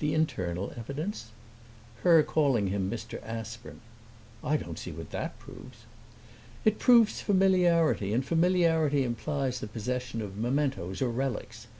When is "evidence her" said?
0.76-2.24